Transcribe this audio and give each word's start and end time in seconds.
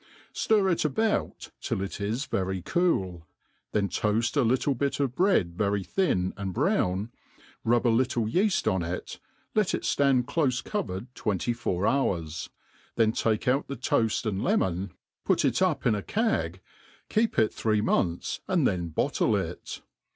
Sir 0.33 0.67
it 0.69 0.83
about 0.83 1.51
till 1.61 1.79
it 1.83 2.01
is 2.01 2.25
very 2.25 2.63
cool, 2.63 3.27
then 3.71 3.87
toaft 3.87 4.35
a 4.35 4.41
little 4.41 4.73
bit 4.73 4.99
of 4.99 5.13
bread 5.13 5.55
very 5.55 5.83
thin 5.83 6.33
and 6.37 6.55
brown, 6.55 7.11
rub 7.63 7.85
a 7.85 7.89
little 7.89 8.25
yeaft 8.25 8.65
on 8.67 8.81
it, 8.81 9.19
let 9.53 9.75
it 9.75 9.83
ftand 9.83 10.23
clofe 10.25 10.63
covered 10.63 11.13
twenty 11.13 11.53
four 11.53 11.83
hours^ 11.83 12.49
then 12.95 13.11
take 13.11 13.47
out 13.47 13.67
the 13.67 13.75
toaft 13.75 14.25
and 14.25 14.43
lemon, 14.43 14.89
put 15.23 15.45
it 15.45 15.61
up 15.61 15.85
in 15.85 15.93
a 15.93 16.01
cagg, 16.01 16.61
keep 17.07 17.37
i| 17.37 17.45
three 17.45 17.81
months, 17.81 18.39
and 18.47 18.65
then 18.65 18.87
bottle 18.87 19.35
it. 19.35 19.83